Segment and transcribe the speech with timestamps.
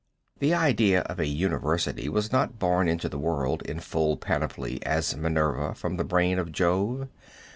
[0.39, 5.15] The idea of a university was not born into the world in full panoply as
[5.15, 7.07] Minerva from the brain of Jove.